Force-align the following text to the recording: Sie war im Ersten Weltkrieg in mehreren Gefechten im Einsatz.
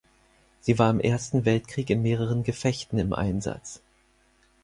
Sie 0.61 0.79
war 0.79 0.89
im 0.89 0.99
Ersten 0.99 1.45
Weltkrieg 1.45 1.91
in 1.91 2.01
mehreren 2.01 2.41
Gefechten 2.41 2.97
im 2.97 3.13
Einsatz. 3.13 3.83